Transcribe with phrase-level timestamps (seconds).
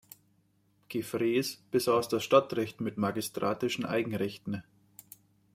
[0.87, 4.63] Gefrees besaß das Stadtrecht mit magistratischen Eigenrechten.